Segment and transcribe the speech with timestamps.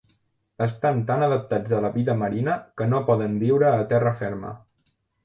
[0.65, 4.57] Estan tan adaptats a la vida marina que no poden viure a terra ferma.